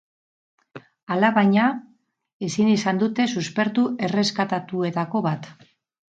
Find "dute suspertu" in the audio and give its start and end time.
3.03-3.85